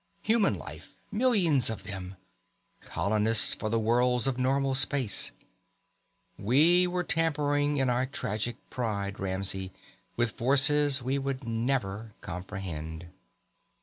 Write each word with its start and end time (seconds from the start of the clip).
Human 0.23 0.55
life. 0.55 0.95
Millions 1.11 1.69
of 1.69 1.83
them, 1.83 2.15
colonists 2.79 3.53
for 3.53 3.69
the 3.69 3.77
worlds 3.77 4.25
of 4.25 4.39
normal 4.39 4.73
space. 4.73 5.31
We 6.39 6.87
were 6.87 7.03
tampering 7.03 7.77
in 7.77 7.87
our 7.87 8.07
tragic 8.07 8.55
pride, 8.71 9.19
Ramsey, 9.19 9.71
with 10.17 10.31
forces 10.31 11.03
we 11.03 11.19
would 11.19 11.43
never 11.43 12.13
comprehend. 12.21 13.09